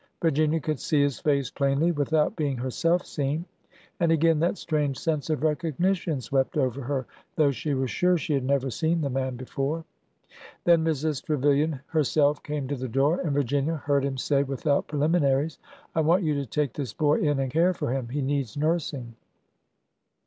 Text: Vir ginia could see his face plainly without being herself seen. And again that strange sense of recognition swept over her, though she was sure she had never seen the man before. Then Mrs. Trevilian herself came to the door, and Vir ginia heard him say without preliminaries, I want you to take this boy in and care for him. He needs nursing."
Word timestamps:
Vir 0.19 0.31
ginia 0.31 0.59
could 0.63 0.79
see 0.79 0.99
his 0.99 1.19
face 1.19 1.51
plainly 1.51 1.91
without 1.91 2.35
being 2.35 2.57
herself 2.57 3.05
seen. 3.05 3.45
And 3.99 4.11
again 4.11 4.39
that 4.39 4.57
strange 4.57 4.97
sense 4.97 5.29
of 5.29 5.43
recognition 5.43 6.21
swept 6.21 6.57
over 6.57 6.81
her, 6.81 7.05
though 7.35 7.51
she 7.51 7.75
was 7.75 7.91
sure 7.91 8.17
she 8.17 8.33
had 8.33 8.43
never 8.43 8.71
seen 8.71 9.01
the 9.01 9.11
man 9.11 9.35
before. 9.35 9.85
Then 10.63 10.83
Mrs. 10.83 11.23
Trevilian 11.23 11.81
herself 11.85 12.41
came 12.41 12.67
to 12.69 12.75
the 12.75 12.87
door, 12.89 13.19
and 13.21 13.33
Vir 13.33 13.43
ginia 13.43 13.79
heard 13.81 14.03
him 14.03 14.17
say 14.17 14.41
without 14.41 14.87
preliminaries, 14.87 15.59
I 15.93 16.01
want 16.01 16.23
you 16.23 16.33
to 16.33 16.47
take 16.47 16.73
this 16.73 16.93
boy 16.95 17.19
in 17.19 17.37
and 17.39 17.51
care 17.51 17.75
for 17.75 17.93
him. 17.93 18.09
He 18.09 18.23
needs 18.23 18.57
nursing." 18.57 19.13